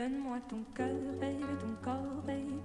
[0.00, 2.58] Donne-moi ton cœur, baby, ton corps, baby.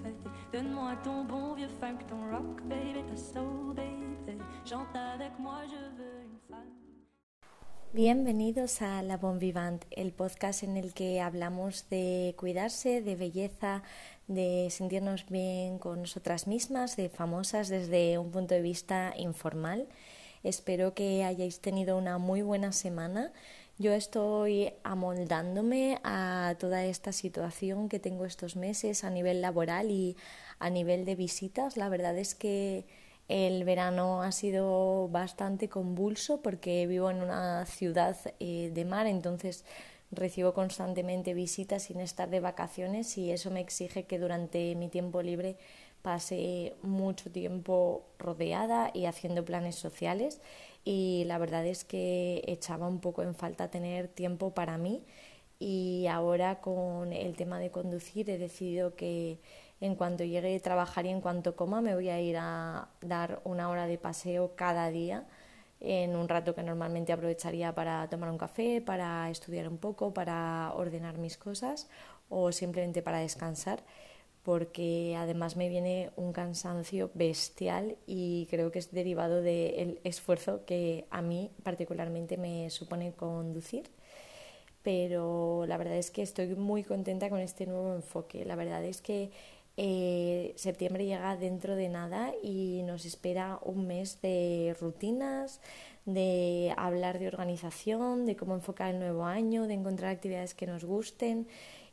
[0.54, 4.40] Donne-moi ton bon vieux funk, ton rock, baby, ta soul, baby.
[4.64, 6.71] Chante avec moi, je veux une femme.
[7.93, 13.84] Bienvenidos a La Bon Vivant, el podcast en el que hablamos de cuidarse, de belleza,
[14.30, 19.90] de sentirnos bien con nosotras mismas, de famosas desde un punto de vista informal.
[20.46, 23.34] Espero que hayáis tenido una muy buena semana.
[23.78, 30.15] Yo estoy amoldándome a toda esta situación que tengo estos meses a nivel laboral y
[30.60, 31.75] a nivel de visitas.
[31.75, 32.85] La verdad es que
[33.27, 39.65] el verano ha sido bastante convulso porque vivo en una ciudad eh, de mar, entonces
[40.09, 45.21] recibo constantemente visitas sin estar de vacaciones y eso me exige que durante mi tiempo
[45.21, 45.57] libre
[46.01, 50.39] pase mucho tiempo rodeada y haciendo planes sociales
[50.85, 55.03] y la verdad es que echaba un poco en falta tener tiempo para mí.
[55.59, 59.40] Y ahora con el tema de conducir he decidido que
[59.82, 63.41] en cuanto llegue a trabajar y en cuanto coma me voy a ir a dar
[63.43, 65.26] una hora de paseo cada día
[65.82, 70.72] en un rato que normalmente aprovecharía para tomar un café, para estudiar un poco, para
[70.76, 71.90] ordenar mis cosas
[72.30, 73.84] o simplemente para descansar
[74.46, 81.08] porque además me viene un cansancio bestial y creo que es derivado del esfuerzo que
[81.10, 83.90] a mí particularmente me supone conducir.
[84.84, 88.46] Pero la verdad es que estoy muy contenta con este nuevo enfoque.
[88.46, 89.32] La verdad es que
[89.78, 95.59] eh, septiembre llega dentro de nada y nos espera un mes de rutinas,
[96.06, 100.86] de hablar de organización, de cómo enfocar el nuevo año, de encontrar actividades que nos
[100.86, 101.48] gusten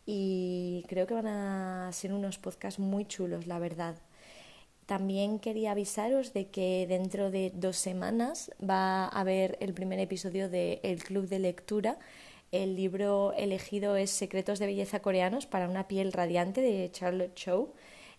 [0.06, 3.96] y creo que van a ser unos podcasts muy chulos, la verdad.
[4.86, 10.48] También quería avisaros de que dentro de dos semanas va a haber el primer episodio
[10.48, 11.98] de El Club de Lectura.
[12.50, 17.72] El libro elegido es Secretos de Belleza Coreanos para una piel radiante de Charlotte Chow.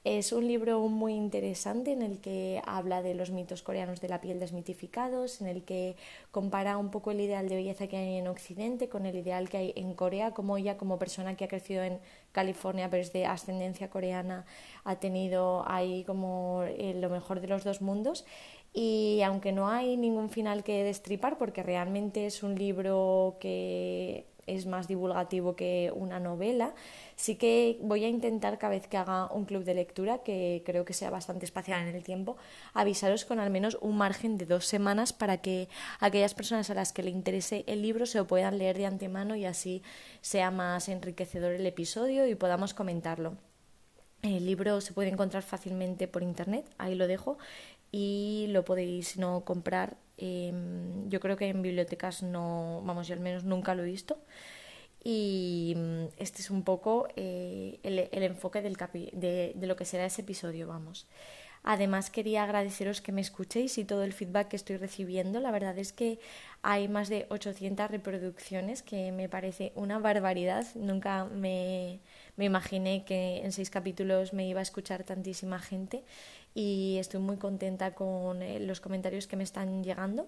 [0.04, 4.20] Es un libro muy interesante en el que habla de los mitos coreanos de la
[4.20, 5.96] piel desmitificados, en el que
[6.30, 9.58] compara un poco el ideal de belleza que hay en Occidente con el ideal que
[9.58, 12.00] hay en Corea, como ella como persona que ha crecido en
[12.34, 14.46] California pero es de ascendencia coreana
[14.84, 18.26] ha tenido ahí como eh, lo mejor de los dos mundos.
[18.74, 24.66] Y aunque no hay ningún final que destripar porque realmente es un libro que es
[24.66, 26.74] más divulgativo que una novela.
[27.16, 30.86] Sí que voy a intentar cada vez que haga un club de lectura, que creo
[30.86, 32.38] que sea bastante espacial en el tiempo,
[32.74, 36.94] avisaros con al menos un margen de dos semanas para que aquellas personas a las
[36.94, 39.84] que le interese el libro se lo puedan leer de antemano y así
[40.22, 43.38] sea más enriquecedor el episodio y podamos comentarlo.
[44.24, 47.38] El libro se puede encontrar fácilmente por internet, ahí lo dejo,
[47.94, 53.20] y lo podéis no comprar Em, yo creo que en bibliotecas no, vamos, yo al
[53.20, 54.18] menos nunca lo he visto.
[55.04, 60.06] Y mm, este es un poco eh, el, enfoque del de, de, lo que será
[60.06, 61.08] ese episodio, vamos.
[61.64, 65.40] Además, quería agradeceros que me escuchéis y todo el feedback que estoy recibiendo.
[65.40, 66.20] La verdad es que
[66.62, 70.68] hay más de 800 reproducciones, que me parece una barbaridad.
[70.76, 72.00] Nunca me,
[72.36, 76.04] me imaginé que en seis capítulos me iba a escuchar tantísima gente
[76.54, 80.28] y estoy muy contenta con eh, los comentarios que me están llegando.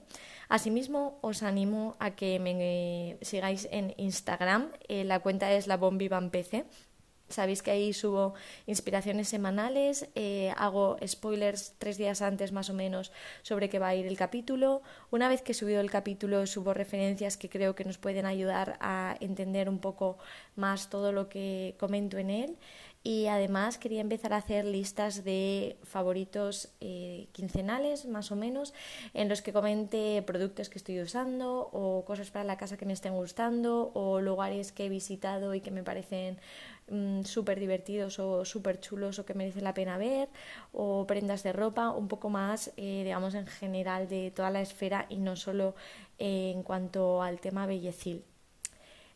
[0.49, 4.71] Asimismo, os animo a que me sigáis en Instagram.
[4.87, 5.77] Eh, la cuenta es la.
[7.27, 8.35] Sabéis que ahí subo
[8.67, 13.95] inspiraciones semanales, eh, hago spoilers tres días antes más o menos sobre qué va a
[13.95, 14.83] ir el capítulo.
[15.09, 18.77] Una vez que he subido el capítulo subo referencias que creo que nos pueden ayudar
[18.79, 20.19] a entender un poco
[20.55, 22.57] más todo lo que comento en él
[23.05, 28.73] y además quería empezar a hacer listas de favoritos eh, quincenales más o menos
[29.13, 32.93] en los que comente productos que estoy usando o cosas para la casa que me
[32.93, 36.39] estén gustando o lugares que he visitado y que me parecen
[36.87, 40.29] mm, súper divertidos o súper chulos o que merecen la pena ver
[40.73, 45.05] o prendas de ropa un poco más eh, digamos en general de toda la esfera
[45.09, 45.75] y no solo
[46.19, 48.23] eh, en cuanto al tema bellecil.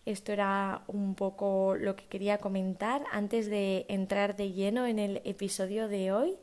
[0.06, 5.22] Esto era un poco lo que quería comentar antes de entrar de lleno en el
[5.24, 6.38] episodio de hoy.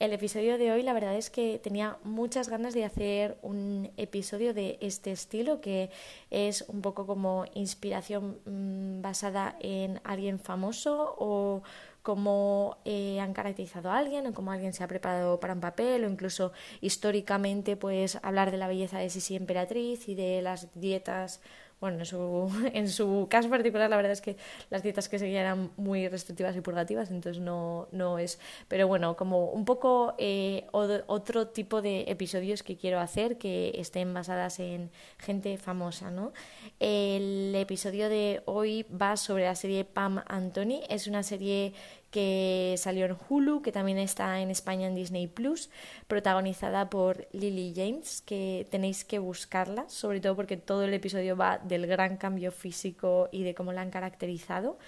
[0.00, 4.54] El episodio de hoy la verdad es que tenía muchas ganas de hacer un episodio
[4.54, 5.90] de este estilo que
[6.30, 11.62] es un poco como inspiración mm, basada en alguien famoso o
[12.00, 16.02] cómo eh, han caracterizado a alguien o cómo alguien se ha preparado para un papel
[16.04, 21.42] o incluso históricamente pues hablar de la belleza de Sisi Emperatriz y de las dietas
[21.80, 24.36] bueno, en su, en su caso particular la verdad es que
[24.68, 28.38] las dietas que seguía eran muy restrictivas y purgativas, entonces no, no es...
[28.68, 34.12] Pero bueno, como un poco eh, otro tipo de episodios que quiero hacer que estén
[34.12, 36.32] basadas en gente famosa, ¿no?
[36.78, 41.72] El episodio de hoy va sobre la serie Pam Anthony, es una serie
[42.10, 45.70] que salió en Hulu, que también está en España en Disney Plus,
[46.08, 51.58] protagonizada por Lily James, que tenéis que buscarla, sobre todo porque todo el episodio va
[51.58, 54.78] del gran cambio físico y de cómo la han caracterizado.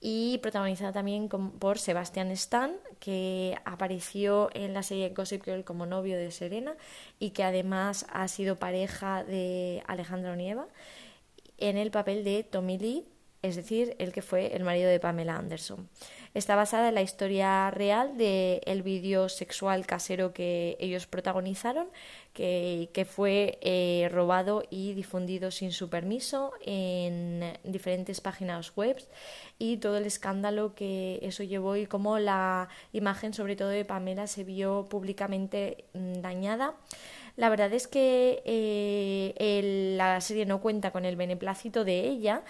[0.00, 6.18] Y protagonizada también por Sebastian Stan, que apareció en la serie Gossip Girl como novio
[6.18, 6.76] de Serena
[7.18, 10.66] y que además ha sido pareja de Alejandro Nieva
[11.56, 13.06] en el papel de Tommy Lee,
[13.44, 15.86] es decir, el que fue el marido de Pamela Anderson.
[16.32, 21.88] Está basada en la historia real del el vídeo sexual casero que ellos protagonizaron,
[22.32, 28.96] que, que fue eh, robado y difundido sin su permiso en diferentes páginas web
[29.58, 34.26] y todo el escándalo que eso llevó y cómo la imagen, sobre todo de Pamela,
[34.26, 36.74] se vio públicamente mm, dañada.
[37.36, 42.42] La verdad es que eh, la serie no cuenta con el beneplácito de ella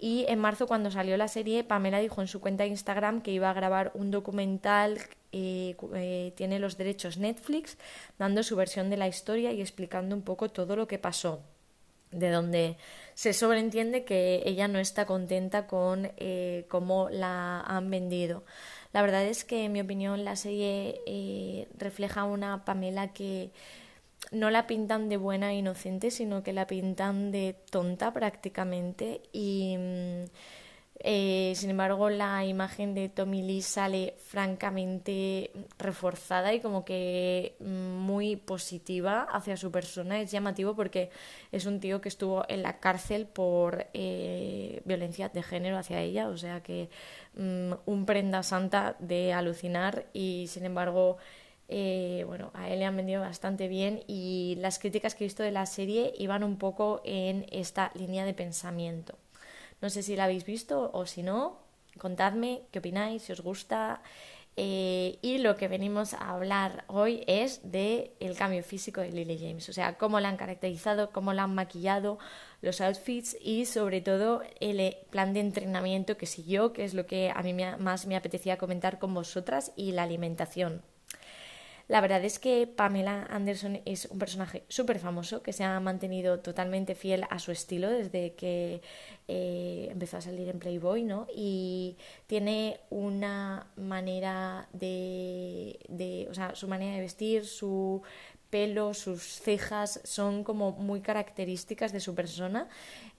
[0.00, 3.30] y en marzo cuando salió la serie Pamela dijo en su cuenta de Instagram que
[3.30, 4.98] iba a grabar un documental
[5.30, 7.78] eh, eh, tiene los derechos Netflix
[8.18, 11.42] dando su versión de la historia y explicando un poco todo lo que pasó
[12.10, 12.76] de donde
[13.14, 16.10] se sobreentiende que ella no está contenta con
[16.68, 18.44] cómo la han vendido.
[18.92, 21.00] La verdad es que, en mi opinión, la serie
[21.78, 23.50] refleja una Pamela que
[24.30, 29.76] no la pintan de buena e inocente, sino que la pintan de tonta prácticamente y
[29.78, 30.24] mm,
[31.04, 37.64] eh, sin embargo la imagen de Tommy Lee sale francamente reforzada y como que mm,
[37.64, 40.20] muy positiva hacia su persona.
[40.20, 41.10] Es llamativo porque
[41.50, 46.28] es un tío que estuvo en la cárcel por eh, violencia de género hacia ella,
[46.28, 46.88] o sea que
[47.36, 51.18] mm, un prenda santa de alucinar y sin embargo
[51.74, 55.42] eh, bueno, a él le han vendido bastante bien y las críticas que he visto
[55.42, 59.16] de la serie iban un poco en esta línea de pensamiento.
[59.80, 61.60] No sé si la habéis visto o si no,
[61.98, 64.02] contadme qué opináis, si os gusta.
[64.56, 69.38] Eh, y lo que venimos a hablar hoy es de el cambio físico de Lily
[69.38, 72.18] James, o sea, cómo la han caracterizado, cómo la han maquillado,
[72.60, 77.32] los outfits y sobre todo el plan de entrenamiento que siguió, que es lo que
[77.34, 80.82] a mí más me apetecía comentar con vosotras, y la alimentación.
[81.92, 86.40] La verdad es que Pamela Anderson es un personaje súper famoso que se ha mantenido
[86.40, 88.80] totalmente fiel a su estilo desde que
[89.28, 91.26] eh, empezó a salir en Playboy, ¿no?
[91.36, 98.00] Y tiene una manera de, de, o sea, su manera de vestir, su
[98.52, 102.68] pelo, sus cejas son como muy características de su persona.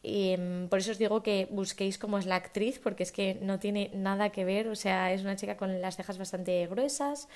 [0.04, 3.40] Y, em, por eso os digo que busquéis cómo es la actriz, porque es que
[3.42, 4.68] no tiene nada que ver.
[4.68, 7.28] O sea, es una chica con las cejas bastante gruesas,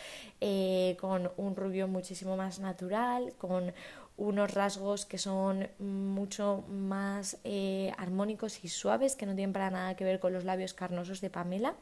[0.41, 3.73] eh, con un rubio muchísimo más natural, con
[4.17, 9.95] unos rasgos que son mucho más eh, armónicos y suaves, que no tienen para nada
[9.95, 11.73] que ver con los labios carnosos de Pamela.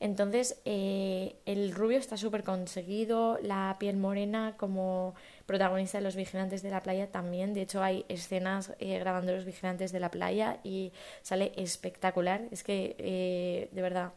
[0.00, 5.14] Entonces, eh, el rubio está súper conseguido, la piel morena como
[5.46, 7.54] protagonista de Los Vigilantes de la Playa también.
[7.54, 10.92] De hecho, hay escenas eh, grabando Los Vigilantes de la Playa y
[11.22, 12.42] sale espectacular.
[12.50, 14.12] Es que, eh, de verdad,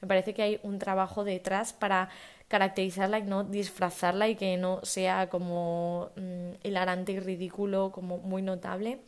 [0.00, 2.08] me parece que hay un trabajo detrás para
[2.48, 8.42] caracterizarla y no disfrazarla y que no sea como mm, hilarante y ridículo, como muy
[8.42, 9.00] notable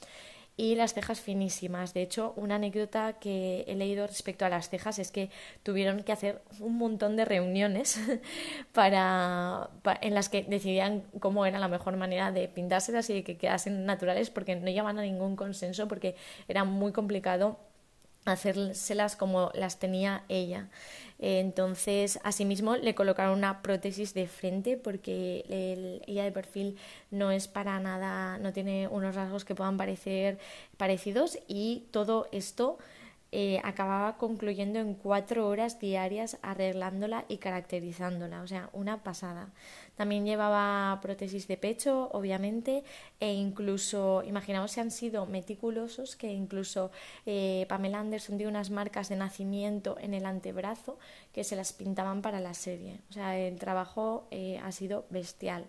[0.58, 1.94] y las cejas finísimas.
[1.94, 5.30] De hecho, una anécdota que he leído respecto a las cejas es que
[5.62, 7.98] tuvieron que hacer un montón de reuniones
[8.72, 9.70] para,
[10.02, 13.86] en las que decidían cómo era la mejor manera de pintárselas y de que quedasen
[13.86, 16.16] naturales porque no llegaban a ningún consenso porque
[16.48, 17.60] era muy complicado
[18.28, 20.68] hacérselas como las tenía ella.
[21.18, 25.44] Entonces, asimismo, le colocaron una prótesis de frente porque
[26.06, 26.76] ella de perfil
[27.10, 30.38] no es para nada, no tiene unos rasgos que puedan parecer
[30.76, 32.78] parecidos y todo esto
[33.30, 39.50] eh, acababa concluyendo en cuatro horas diarias arreglándola y caracterizándola, o sea, una pasada.
[39.96, 42.84] También llevaba prótesis de pecho, obviamente,
[43.20, 46.90] e incluso, imaginaos si han sido meticulosos, que incluso
[47.26, 50.98] eh, Pamela Anderson dio unas marcas de nacimiento en el antebrazo
[51.32, 53.00] que se las pintaban para la serie.
[53.10, 55.66] O sea, el trabajo eh, ha sido bestial.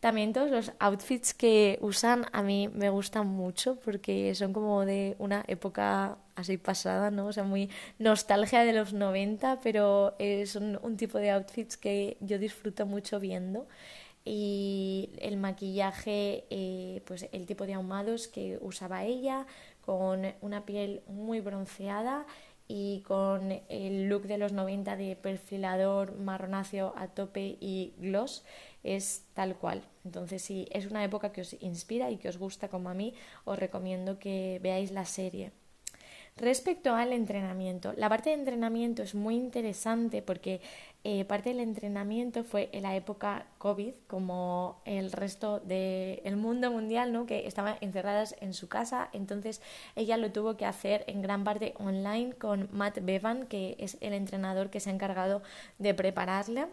[0.00, 5.14] También todos los outfits que usan a mí me gustan mucho porque son como de
[5.20, 7.26] una época así pasada, ¿no?
[7.26, 12.16] O sea, muy nostalgia de los 90, pero eh, son un tipo de outfits que
[12.20, 13.66] yo disfruto mucho viendo.
[14.24, 19.46] Y el maquillaje, eh, pues el tipo de ahumados que usaba ella,
[19.84, 22.24] con una piel muy bronceada
[22.68, 28.44] y con el look de los 90 de perfilador marronáceo a tope y gloss
[28.82, 29.82] es tal cual.
[30.04, 33.14] Entonces, si es una época que os inspira y que os gusta como a mí,
[33.44, 35.52] os recomiendo que veáis la serie.
[36.36, 40.62] Respecto al entrenamiento, la parte de entrenamiento es muy interesante porque
[41.04, 47.12] eh, parte del entrenamiento fue en la época COVID, como el resto del mundo mundial,
[47.12, 47.26] ¿no?
[47.26, 49.10] que estaban encerradas en su casa.
[49.12, 49.60] Entonces
[49.94, 54.14] ella lo tuvo que hacer en gran parte online con Matt Bevan, que es el
[54.14, 55.42] entrenador que se ha encargado
[55.78, 56.68] de prepararla.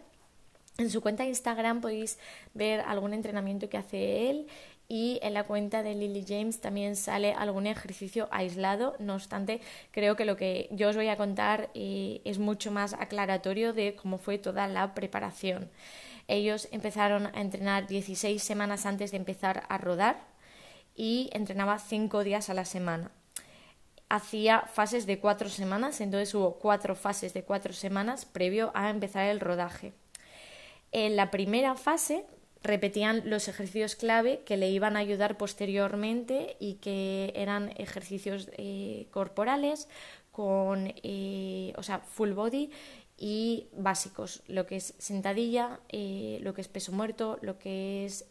[0.78, 2.18] En su cuenta de Instagram podéis
[2.54, 4.46] ver algún entrenamiento que hace él
[4.90, 8.96] y en la cuenta de Lily James también sale algún ejercicio aislado.
[8.98, 9.60] No obstante,
[9.92, 13.94] creo que lo que yo os voy a contar eh, es mucho más aclaratorio de
[13.94, 15.70] cómo fue toda la preparación.
[16.26, 20.24] Ellos empezaron a entrenar 16 semanas antes de empezar a rodar
[20.96, 23.12] y entrenaba 5 días a la semana.
[24.08, 29.26] Hacía fases de 4 semanas, entonces hubo 4 fases de 4 semanas previo a empezar
[29.26, 29.92] el rodaje.
[30.90, 32.26] En la primera fase
[32.62, 39.06] repetían los ejercicios clave que le iban a ayudar posteriormente y que eran ejercicios eh,
[39.10, 39.88] corporales
[40.30, 42.70] con, eh, o sea, full body
[43.18, 48.24] y básicos, lo que es sentadilla, eh, lo que es peso muerto, lo que es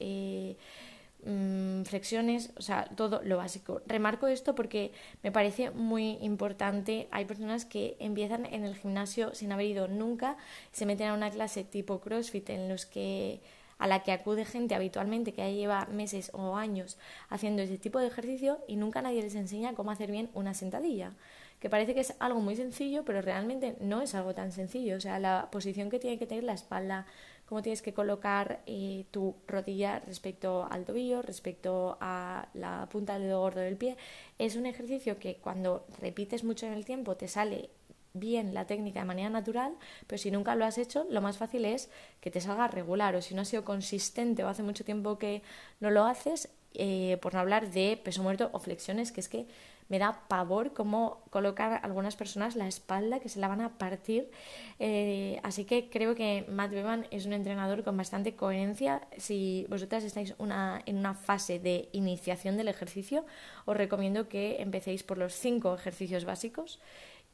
[1.26, 3.82] mm, flexiones, o sea, todo lo básico.
[3.86, 7.08] Remarco esto porque me parece muy importante.
[7.12, 10.38] Hay personas que empiezan en el gimnasio sin haber ido nunca,
[10.72, 13.42] se meten a una clase tipo CrossFit en los que
[13.80, 16.98] a la que acude gente habitualmente que ya lleva meses o años
[17.30, 21.14] haciendo ese tipo de ejercicio y nunca nadie les enseña cómo hacer bien una sentadilla,
[21.60, 24.96] que parece que es algo muy sencillo, pero realmente no es algo tan sencillo.
[24.96, 27.06] O sea, la posición que tiene que tener la espalda,
[27.46, 33.24] cómo tienes que colocar eh, tu rodilla respecto al tobillo, respecto a la punta del
[33.24, 33.98] dedo gordo del pie,
[34.38, 37.70] es un ejercicio que cuando repites mucho en el tiempo te sale
[38.14, 39.74] bien la técnica de manera natural,
[40.08, 41.90] pero si nunca lo has hecho, lo más fácil es
[42.22, 45.42] que te salga regular o si no has sido consistente o hace mucho tiempo que
[45.80, 49.48] no lo haces, eh, por no hablar de peso muerto o flexiones, que es que
[49.90, 54.30] me da pavor cómo colocar algunas personas la espalda que se la van a partir.
[54.78, 59.02] Eh, así que creo que Matt Bevan es un entrenador con bastante coherencia.
[59.18, 63.26] Si vosotras estáis en una fase de iniciación del ejercicio,
[63.66, 66.80] os recomiendo que empecéis por los cinco ejercicios básicos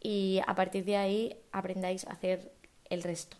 [0.05, 2.51] y a partir de ahí aprendáis a hacer
[2.91, 3.37] el resto.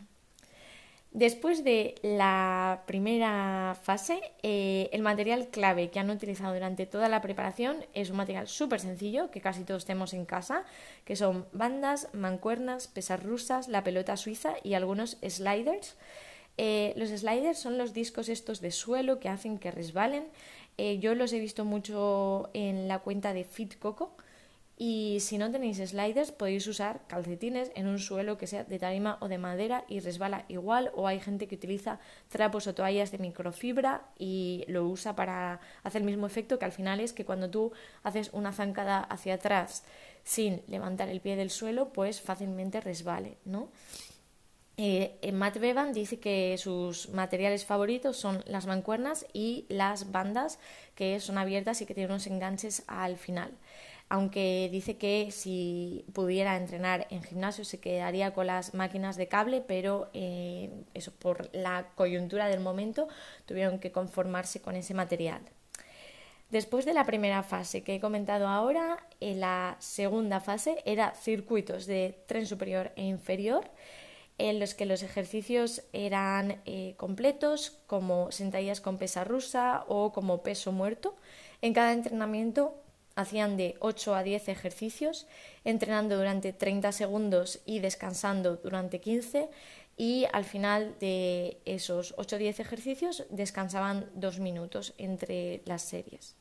[1.11, 7.21] Después de la primera fase, eh, el material clave que han utilizado durante toda la
[7.21, 10.65] preparación es un material súper sencillo que casi todos tenemos en casa,
[11.05, 15.95] que son bandas, mancuernas, pesas rusas, la pelota suiza y algunos sliders.
[16.57, 20.25] Eh, los sliders son los discos estos de suelo que hacen que resbalen.
[20.77, 24.17] Eh, yo los he visto mucho en la cuenta de Fit Coco
[24.77, 29.17] y si no tenéis sliders, podéis usar calcetines en un suelo que sea de tarima
[29.21, 30.91] o de madera y resbala igual.
[30.95, 36.01] O hay gente que utiliza trapos o toallas de microfibra y lo usa para hacer
[36.01, 37.71] el mismo efecto, que al final es que cuando tú
[38.03, 39.85] haces una zancada hacia atrás
[40.25, 43.69] sin levantar el pie del suelo, pues fácilmente resbale, ¿no?
[44.77, 50.59] Eh, Matt Bevan dice que sus materiales favoritos son las mancuernas y las bandas
[50.95, 53.53] que son abiertas y que tienen unos enganches al final
[54.09, 59.61] aunque dice que si pudiera entrenar en gimnasio se quedaría con las máquinas de cable,
[59.61, 63.07] pero eh, eso por la coyuntura del momento
[63.45, 65.41] tuvieron que conformarse con ese material.
[66.51, 71.87] Después de la primera fase que he comentado ahora, en la segunda fase era circuitos
[71.87, 73.71] de tren superior e inferior,
[74.37, 80.43] en los que los ejercicios eran eh, completos, como sentadillas con pesa rusa o como
[80.43, 81.15] peso muerto.
[81.61, 82.75] En cada entrenamiento
[83.15, 85.27] hacían de 8 a 10 ejercicios,
[85.63, 89.49] entrenando durante 30 segundos y descansando durante 15
[89.97, 96.35] y al final de esos 8 o 10 ejercicios descansaban 2 minutos entre las series.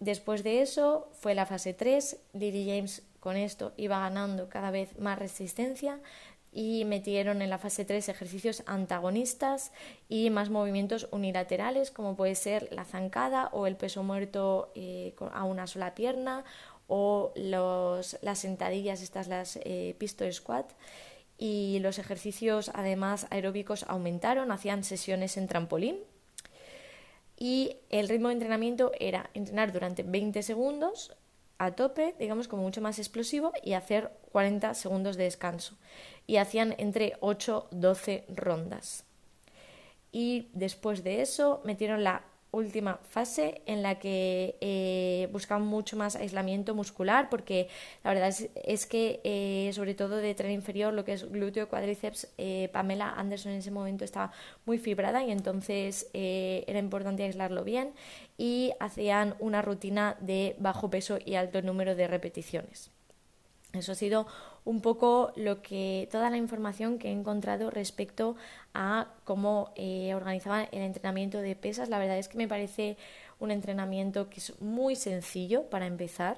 [0.00, 4.98] Después de eso fue la fase 3, Lily James con esto iba ganando cada vez
[4.98, 6.00] más resistencia,
[6.52, 9.72] y metieron en la fase 3 ejercicios antagonistas
[10.08, 15.44] y más movimientos unilaterales como puede ser la zancada o el peso muerto eh, a
[15.44, 16.44] una sola pierna
[16.88, 20.70] o los, las sentadillas, estas las eh, pistol squat.
[21.38, 25.96] Y los ejercicios además aeróbicos aumentaron, hacían sesiones en trampolín.
[27.38, 31.16] Y el ritmo de entrenamiento era entrenar durante 20 segundos
[31.64, 35.76] a tope, digamos como mucho más explosivo y hacer 40 segundos de descanso
[36.26, 39.04] y hacían entre 8 12 rondas.
[40.10, 46.16] Y después de eso metieron la última fase en la que eh, buscan mucho más
[46.16, 47.68] aislamiento muscular porque
[48.04, 52.28] la verdad es, que eh, sobre todo de tren inferior lo que es glúteo cuádriceps
[52.36, 54.32] eh, Pamela Anderson en ese momento estaba
[54.66, 57.92] muy fibrada y entonces era importante aislarlo bien
[58.36, 62.90] y hacían una rutina de bajo peso y alto número de repeticiones.
[63.72, 64.26] Eso ha sido
[64.64, 68.36] un poco lo que toda la información que he encontrado respecto
[68.74, 71.88] a cómo eh, organizaban el entrenamiento de pesas.
[71.88, 72.96] La verdad es que me parece
[73.40, 76.36] un entrenamiento que es muy sencillo para empezar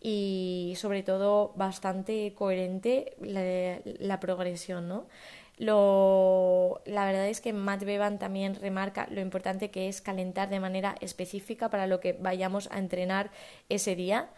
[0.00, 5.06] y sobre todo bastante coherente la, progresión, ¿no?
[5.58, 10.58] Lo, la verdad es que Matt Bevan también remarca lo importante que es calentar de
[10.58, 13.30] manera específica para lo que vayamos a entrenar
[13.68, 14.30] ese día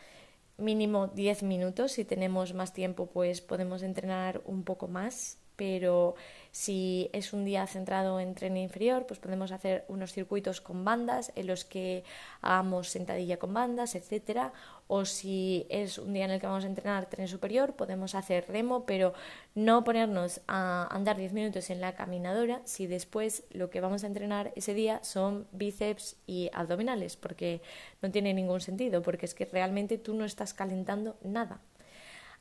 [0.58, 1.92] mínimo 10 minutos.
[1.92, 5.38] Si tenemos más tiempo, pues podemos entrenar un poco más.
[5.56, 6.14] Pero
[6.50, 11.32] si es un día centrado en tren inferior, pues podemos hacer unos circuitos con bandas
[11.34, 12.04] en los que
[12.42, 14.52] hagamos sentadilla con bandas, etcétera,
[14.86, 18.46] o si es un día en el que vamos a entrenar tren superior, podemos hacer
[18.48, 19.14] remo, pero
[19.54, 24.06] no ponernos a andar 10 minutos en la caminadora si después lo que vamos a
[24.06, 27.62] entrenar ese día son bíceps y abdominales, porque
[28.00, 31.60] no tiene ningún sentido, porque es que realmente tú no estás calentando nada.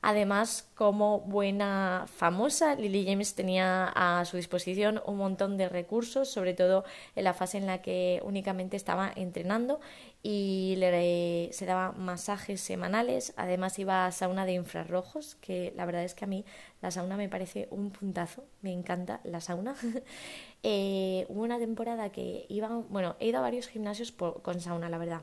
[0.05, 6.53] Además, como buena famosa, Lily James tenía a su disposición un montón de recursos, sobre
[6.53, 6.83] todo
[7.15, 9.79] en la fase en la que únicamente estaba entrenando
[10.22, 13.33] y le, se daba masajes semanales.
[13.38, 16.43] Además, iba a sauna de infrarrojos, que la verdad es que a mí
[16.81, 19.74] la sauna me parece un puntazo, me encanta la sauna.
[20.63, 24.98] eh, hubo una temporada que iba, bueno, he ido a varios gimnasios con sauna, la
[24.98, 25.22] verdad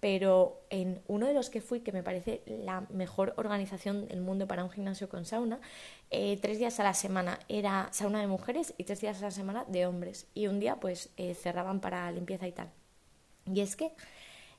[0.00, 4.46] pero en uno de los que fui, que me parece la mejor organización del mundo
[4.46, 5.60] para un gimnasio con sauna,
[6.10, 9.30] eh, tres días a la semana era sauna de mujeres y tres días a la
[9.30, 10.26] semana de hombres.
[10.34, 12.70] Y un día pues eh, cerraban para limpieza y tal.
[13.52, 13.92] Y es que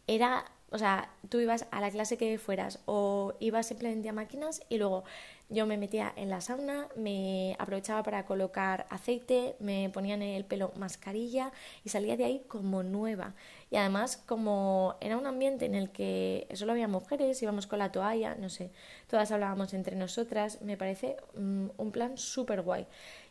[0.07, 4.61] era, o sea, tú ibas a la clase que fueras o ibas simplemente a máquinas
[4.69, 5.03] y luego
[5.49, 10.45] yo me metía en la sauna, me aprovechaba para colocar aceite, me ponía en el
[10.45, 11.51] pelo mascarilla
[11.83, 13.33] y salía de ahí como nueva.
[13.71, 17.91] Y además, como era un ambiente en el que solo había mujeres, íbamos con la
[17.91, 18.71] toalla, no sé,
[19.07, 22.85] todas hablábamos entre nosotras, me parece mm, un plan súper guay.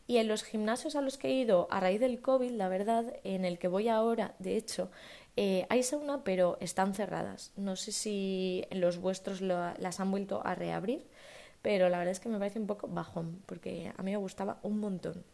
[0.09, 3.05] Y en los gimnasios a los que he ido a raíz del COVID, la verdad,
[3.24, 4.90] en el que voy ahora, de hecho,
[5.40, 7.53] eh, hay sauna, pero están cerradas.
[7.57, 11.07] No sé si los vuestros las han vuelto a reabrir
[11.62, 14.59] pero la verdad es que me parece un poco bajón, porque a mí me gustaba
[14.62, 15.24] un montón.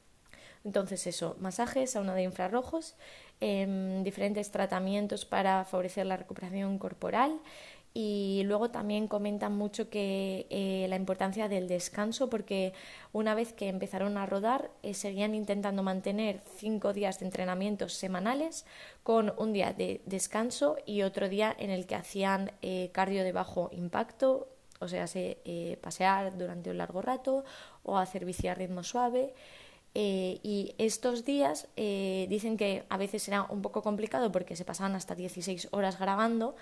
[0.64, 2.96] Entonces eso, masajes, sauna de infrarrojos,
[3.40, 7.38] em, diferentes tratamientos para favorecer la recuperación corporal
[7.96, 12.72] y luego también comentan mucho que eh, la importancia del descanso porque
[13.12, 18.66] una vez que empezaron a rodar eh, seguían intentando mantener cinco días de entrenamientos semanales
[19.04, 23.30] con un día de descanso y otro día en el que hacían eh, cardio de
[23.30, 24.48] bajo impacto
[24.80, 27.44] o sea, eh, pasear durante un largo rato
[27.84, 29.32] o hacer bici a ritmo suave.
[29.96, 35.14] Y estos días dicen que a veces era un poco complicado porque se pasaban hasta
[35.14, 36.56] 16 horas grabando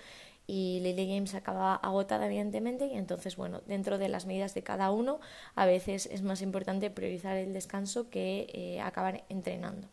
[0.47, 4.91] y Lily Games acababa agotada evidentemente y entonces bueno dentro de las medidas de cada
[4.91, 5.19] uno
[5.55, 9.87] a veces es más importante priorizar el descanso que acabar entrenando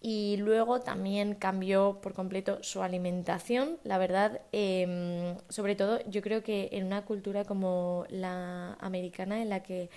[0.00, 3.78] y luego también cambió por completo su alimentación.
[3.82, 9.48] La verdad, em, sobre todo yo creo que en una cultura como la americana en
[9.48, 9.90] la que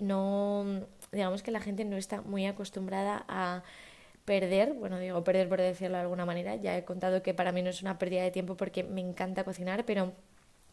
[0.00, 0.64] no,
[1.12, 3.62] digamos que la gente no está muy acostumbrada a
[4.24, 7.62] perder, bueno, digo perder por decirlo de alguna manera, ya he contado que para mí
[7.62, 10.12] no es una pérdida de tiempo porque me encanta cocinar, pero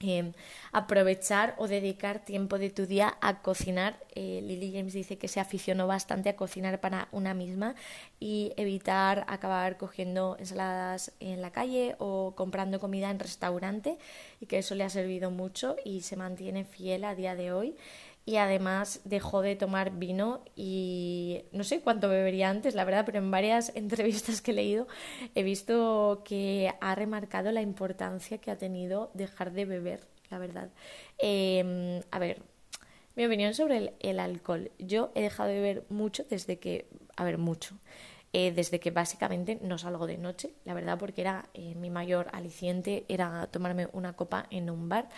[0.01, 0.31] Em,
[0.71, 3.99] aprovechar o dedicar tiempo de tu día a cocinar.
[4.15, 7.75] Eh, Lily James dice que se aficionó bastante a cocinar para una misma
[8.17, 13.97] y evitar acabar cogiendo ensaladas en la calle o comprando comida en restaurante
[14.39, 17.75] y que eso le ha servido mucho y se mantiene fiel a día de hoy
[18.29, 23.17] y además dejó de tomar vino y no sé cuánto bebería antes, la verdad, pero
[23.17, 24.87] en varias entrevistas que he leído
[25.33, 30.69] he visto que ha remarcado la importancia que ha tenido dejar de beber, la verdad.
[31.17, 32.43] Em, a ver,
[33.15, 34.69] mi opinión sobre el, alcohol.
[34.77, 37.79] Yo he dejado de beber mucho desde que, a ver, mucho.
[38.31, 42.27] Eh, desde que básicamente no salgo de noche, la verdad, porque era eh, mi mayor
[42.31, 45.09] aliciente, era tomarme una copa en un bar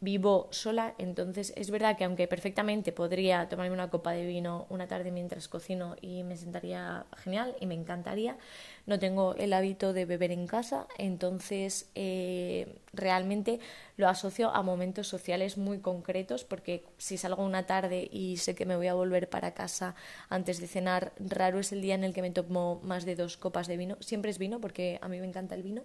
[0.00, 4.88] vivo sola, entonces es verdad que aunque perfectamente podría tomarme una copa de vino una
[4.88, 8.38] tarde mientras cocino y me sentaría genial y me encantaría,
[8.86, 13.60] no tengo el hábito de beber en casa, entonces eh, realmente
[13.96, 18.64] lo asocio a momentos sociales muy concretos porque si salgo una tarde y sé que
[18.64, 19.94] me voy a volver para casa
[20.30, 23.36] antes de cenar, raro es el día en el que me tomo más de dos
[23.36, 25.82] copas de vino, siempre es vino porque a mí me encanta el vino.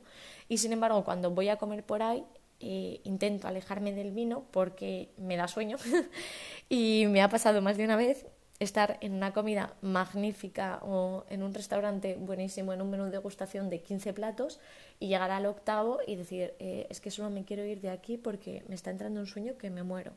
[0.47, 2.23] Y sin embargo cuando voy a comer por ahí
[2.59, 5.77] eh, intento alejarme del vino porque me da sueño
[6.69, 8.25] y me ha pasado más de una vez
[8.59, 13.69] estar en una comida magnífica o en un restaurante buenísimo, en un menú de degustación
[13.69, 14.59] de 15 platos
[14.99, 18.17] y llegar al octavo y decir, eh, es que solo me quiero ir de aquí
[18.17, 20.13] porque me está entrando un sueño que me muero.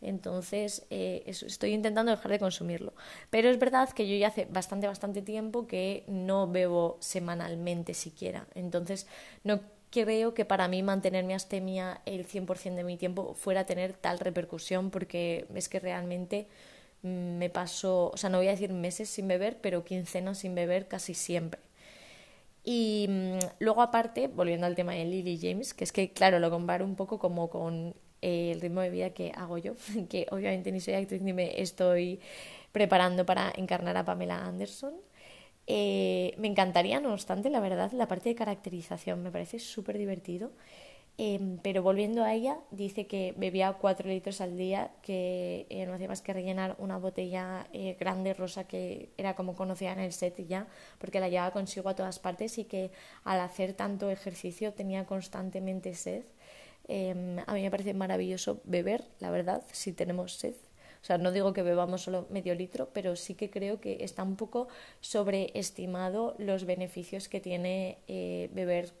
[0.00, 2.94] Entonces, eh, estoy intentando dejar de consumirlo.
[3.30, 8.46] Pero es verdad que yo ya hace bastante, bastante tiempo que no bebo semanalmente siquiera.
[8.54, 9.08] Entonces,
[9.42, 9.60] no
[9.90, 13.92] creo que para mí mantener mi astemia el 100% de mi tiempo fuera a tener
[13.92, 16.48] tal repercusión porque es que realmente
[17.02, 20.54] mm, me paso, o sea, no voy a decir meses sin beber, pero quincenas sin
[20.54, 21.60] beber casi siempre.
[22.64, 26.50] Y mm, luego aparte, volviendo al tema de Lily James, que es que, claro, lo
[26.50, 29.74] comparo un poco como con el ritmo de vida que hago yo,
[30.10, 32.20] que obviamente ni soy actriz ni me estoy
[32.72, 34.94] preparando para encarnar a Pamela Anderson.
[35.70, 40.50] Eh, me encantaría, no obstante, la verdad, la parte de caracterización me parece súper divertido.
[41.18, 45.94] Em, pero volviendo a ella, dice que bebía 4 litros al día, que eh, no
[45.94, 50.12] hacía más que rellenar una botella eh, grande rosa que era como conocía en el
[50.12, 52.92] set ya, porque la llevaba consigo a todas partes y que
[53.24, 56.24] al hacer tanto ejercicio tenía constantemente sed.
[56.88, 60.54] Em, a mí me parece maravilloso beber, la verdad, si tenemos sed.
[61.02, 64.22] O sea, no digo que bebamos solo medio litro, pero sí que creo que está
[64.22, 64.68] un poco
[65.00, 68.92] sobreestimado los beneficios que tiene eh, beber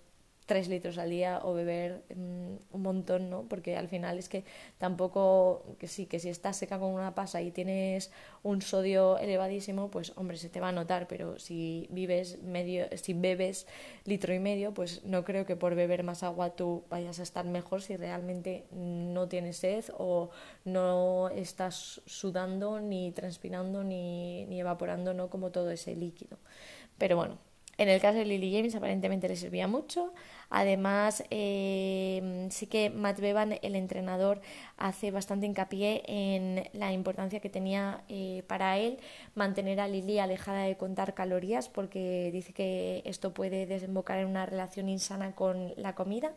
[0.48, 3.42] tres litros al día o beber mm, un montón, ¿no?
[3.42, 4.44] Porque al final es que
[4.78, 8.10] tampoco, que sí, que si estás seca con una pasa y tienes
[8.42, 13.12] un sodio elevadísimo, pues hombre, se te va a notar, pero si vives medio, si
[13.12, 13.66] bebes
[14.06, 17.44] litro y medio, pues no creo que por beber más agua tú vayas a estar
[17.44, 20.30] mejor si realmente no tienes sed o
[20.64, 25.28] no estás sudando ni transpirando ni, ni evaporando, ¿no?
[25.28, 26.38] Como todo ese líquido.
[26.96, 27.38] Pero bueno,
[27.78, 30.12] en el caso de Lily James aparentemente le servía mucho.
[30.50, 34.40] Además, eh, sí que Matt Bevan, el entrenador,
[34.76, 38.98] hace bastante hincapié en la importancia que tenía eh, para él
[39.34, 44.46] mantener a Lily alejada de contar calorías porque dice que esto puede desembocar en una
[44.46, 46.32] relación insana con la comida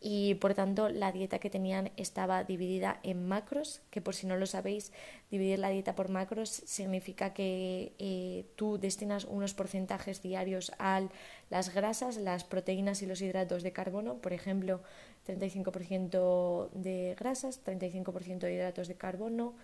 [0.00, 4.36] y por tanto la dieta que tenían estaba dividida en macros, que por si no
[4.36, 4.92] lo sabéis,
[5.30, 11.02] dividir la dieta por macros significa que eh, tú destinas unos porcentajes diarios a
[11.50, 14.82] las grasas, las proteínas y los hidratos de carbono, por ejemplo,
[15.26, 19.54] 35% de grasas, 35% de hidratos de carbono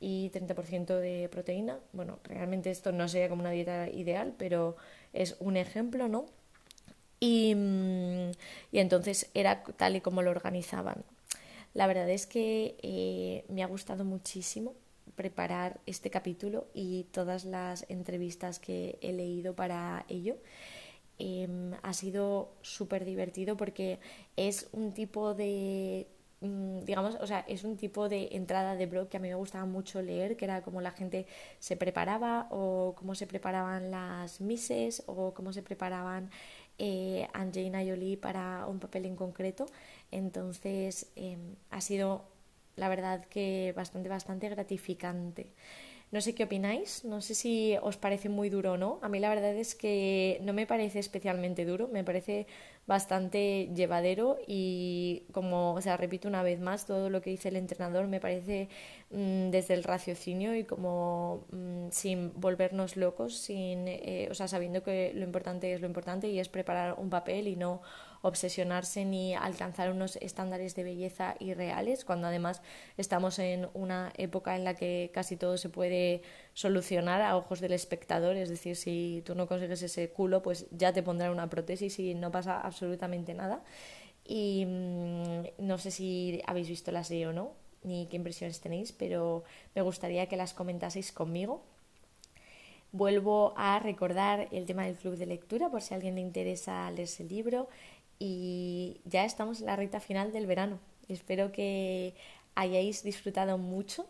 [0.00, 1.78] y 30% de proteína.
[1.92, 4.76] Bueno, realmente esto no sería como una dieta ideal, pero
[5.12, 6.26] es un ejemplo, ¿no?
[7.24, 7.54] Y,
[8.72, 11.04] y entonces era tal y como lo organizaban.
[11.72, 14.74] La verdad es que eh, me ha gustado muchísimo
[15.14, 20.36] preparar este capítulo y todas las entrevistas que he leído para ello.
[21.20, 24.00] Em, ha sido súper divertido porque
[24.36, 26.08] es un tipo de
[26.40, 29.34] mm, digamos, o sea, es un tipo de entrada de blog que a mí me
[29.36, 31.26] gustaba mucho leer, que era como la gente
[31.60, 36.30] se preparaba o cómo se preparaban las mises o cómo se preparaban
[36.78, 39.66] eh, Angelina Jolie para un papel en concreto.
[40.10, 42.24] Entonces em, ha sido,
[42.76, 45.52] la verdad, que bastante, bastante gratificante.
[46.12, 48.98] No sé qué opináis, no sé si os parece muy duro o no.
[49.00, 52.46] A mí la verdad es que no me parece especialmente duro, me parece
[52.86, 57.56] bastante llevadero y como, o sea, repito una vez más, todo lo que dice el
[57.56, 58.68] entrenador me parece
[59.10, 64.82] mm, desde el raciocinio y como mm, sin volvernos locos, sin, eh, o sea, sabiendo
[64.82, 67.80] que lo importante es lo importante y es preparar un papel y no
[68.22, 72.62] obsesionarse ni alcanzar unos estándares de belleza irreales, cuando además
[72.96, 76.22] estamos en una época en la que casi todo se puede
[76.54, 80.92] solucionar a ojos del espectador, es decir, si tú no consigues ese culo, pues ya
[80.92, 83.64] te pondrán una prótesis y no pasa absolutamente nada.
[84.24, 88.92] Y mm, no sé si habéis visto la serie o no, ni qué impresiones tenéis,
[88.92, 89.42] pero
[89.74, 91.64] me gustaría que las comentaseis conmigo.
[92.92, 96.90] Vuelvo a recordar el tema del club de lectura por si a alguien le interesa
[96.90, 97.68] leerse el libro
[98.24, 100.78] y ya estamos en la recta final del verano.
[101.08, 102.14] Espero que
[102.54, 104.06] hayáis disfrutado mucho.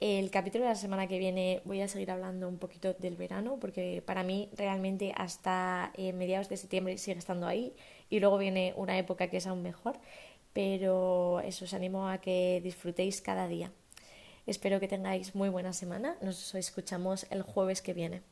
[0.00, 3.58] El capítulo de la semana que viene voy a seguir hablando un poquito del verano
[3.60, 7.76] porque para mí realmente hasta eh, mediados de septiembre sigue estando ahí
[8.10, 10.00] y luego viene una época que es aún mejor
[10.52, 13.70] pero eso os animo a que disfrutéis cada día.
[14.46, 16.16] Espero que tengáis muy buena semana.
[16.22, 18.22] Nos escuchamos el jueves que viene.